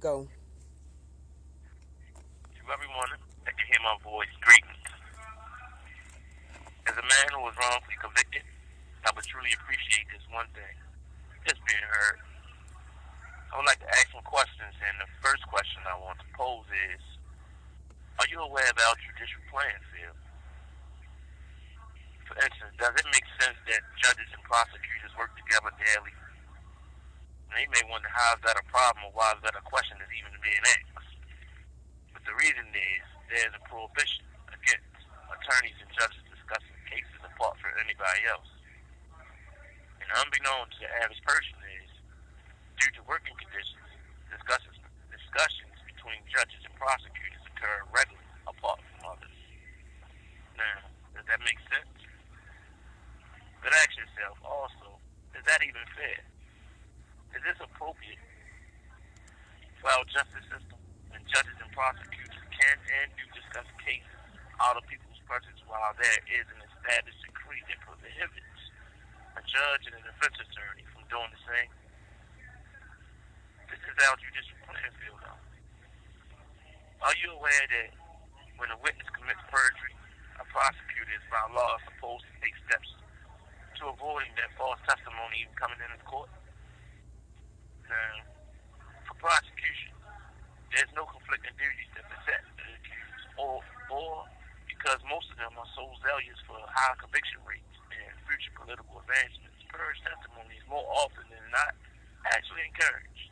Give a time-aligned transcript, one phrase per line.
[0.00, 0.24] go.
[2.56, 3.12] To everyone
[3.44, 4.88] that can hear my voice, greetings.
[6.88, 8.48] As a man who was wrongfully convicted,
[9.04, 10.76] I would truly appreciate this one thing,
[11.44, 12.18] just being heard.
[13.52, 16.64] I would like to ask some questions, and the first question I want to pose
[16.96, 17.04] is,
[18.16, 20.16] are you aware of our judicial playing field?
[22.24, 26.16] For instance, does it make sense that judges and prosecutors work together daily?
[27.60, 30.08] They may wonder how is that a problem or why is that a question that's
[30.16, 31.12] even being asked.
[32.16, 34.96] But the reason is there's a prohibition against
[35.28, 38.48] attorneys and judges discussing cases apart from anybody else.
[40.00, 41.52] And unbeknown to the average person
[41.84, 41.92] is,
[42.80, 43.84] due to working conditions,
[44.32, 44.80] discussions,
[45.12, 49.36] discussions between judges and prosecutors occur regularly apart from others.
[50.56, 51.92] Now, does that make sense?
[53.60, 54.96] But ask yourself also,
[55.36, 56.24] is that even fair?
[57.30, 58.22] Is this appropriate
[59.82, 60.78] for justice system
[61.10, 64.14] when judges and prosecutors can and do discuss cases
[64.62, 68.62] out of people's presence while there is an established decree that prohibits
[69.34, 71.70] a judge and a defense attorney from doing the same?
[73.74, 75.26] This is our judicial playing field.
[77.02, 77.90] Are you aware that
[78.54, 79.98] when a witness commits perjury,
[80.38, 82.94] a prosecutor is by law supposed to take steps
[83.82, 86.30] to avoiding that false testimony even coming into court?
[87.90, 88.22] Now,
[89.10, 89.90] for prosecution,
[90.70, 93.58] there's no conflicting duties that beset the accused, or,
[93.90, 94.30] or
[94.70, 99.58] because most of them are so zealous for high conviction rates and future political advancements,
[99.66, 101.74] purge testimonies more often than not
[102.30, 103.26] actually encouraged.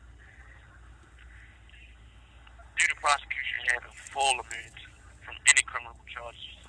[2.75, 4.91] Due to prosecution having full immunity
[5.23, 6.59] from any criminal charges,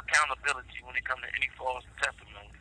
[0.00, 2.56] accountability when it comes to any false testimony,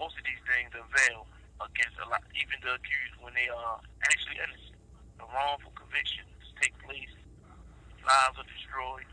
[0.00, 1.28] most of these things avail
[1.60, 3.76] against a lot, even the accused when they are
[4.08, 4.80] actually innocent.
[5.20, 7.12] The wrongful convictions take place,
[8.00, 9.08] lives are destroyed.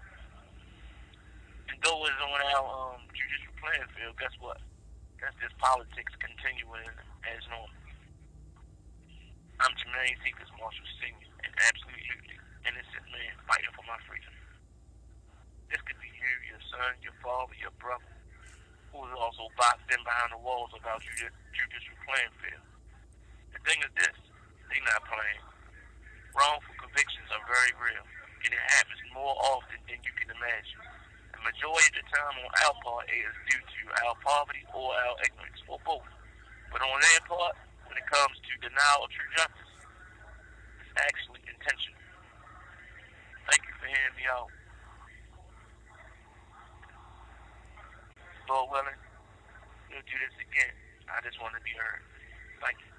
[1.68, 4.60] And though it's on our um, judicial playing field, guess what?
[5.20, 6.88] That's just politics continuing
[7.28, 7.74] as normal.
[9.60, 14.32] I'm Jermaine Cephas Marshall Sr., an absolutely innocent man fighting for my freedom.
[15.68, 18.17] This could be you, your son, your father, your brother
[19.06, 22.66] is also boxed in behind the walls our judicial playing field.
[23.52, 24.18] The thing is this,
[24.72, 25.44] they not playing.
[26.32, 28.06] Wrongful convictions are very real,
[28.46, 30.82] and it happens more often than you can imagine.
[31.36, 35.16] The majority of the time on our part is due to our poverty or our
[35.28, 36.08] ignorance, or both.
[36.72, 39.74] But on their part, when it comes to denial of true justice,
[40.82, 42.02] it's actually intentional.
[43.52, 44.50] Thank you for hearing me out.
[48.50, 49.00] Lord willing,
[49.92, 50.74] we'll do this again.
[51.12, 52.04] I just want to be heard.
[52.64, 52.97] Thank you.